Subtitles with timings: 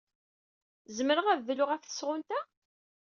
[0.97, 2.39] Zemreɣ ad dluɣ ɣef tesɣunt-a?